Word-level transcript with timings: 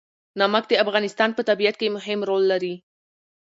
نمک 0.39 0.63
د 0.69 0.73
افغانستان 0.83 1.29
په 1.33 1.41
طبیعت 1.49 1.75
کې 1.81 1.93
مهم 1.97 2.19
رول 2.29 2.43
لري. 2.51 2.75